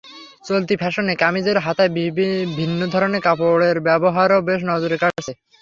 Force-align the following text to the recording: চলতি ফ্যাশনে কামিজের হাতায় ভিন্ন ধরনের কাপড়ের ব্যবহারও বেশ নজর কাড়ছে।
চলতি 0.47 0.75
ফ্যাশনে 0.77 1.13
কামিজের 1.15 1.57
হাতায় 1.57 1.91
ভিন্ন 2.57 2.81
ধরনের 2.93 3.21
কাপড়ের 3.21 3.77
ব্যবহারও 3.87 4.37
বেশ 4.47 4.61
নজর 4.71 4.91
কাড়ছে। 5.01 5.31